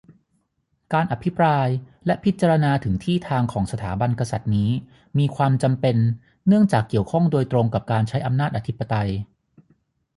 [0.93, 1.67] การอภิปราย
[2.05, 4.69] และพิจารณาถึงที่ทางของสถาบันกษัตริย์นี้
[5.17, 5.97] มีความจำเป็น
[6.47, 9.09] เนื่องจากเกี่ยวข้องโดยตรงกับการใช้อำนาจอธิปไตย